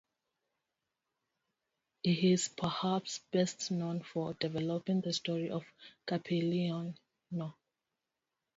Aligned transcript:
He 2.01 2.33
is 2.33 2.47
perhaps 2.47 3.19
best 3.31 3.69
known 3.69 4.01
for 4.01 4.33
developing 4.33 5.01
the 5.01 5.13
story 5.13 5.51
of 5.51 5.63
Cipollino. 6.07 6.95